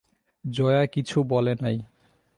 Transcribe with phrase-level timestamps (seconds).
[0.45, 1.77] জয়া কিছু বলে নাই।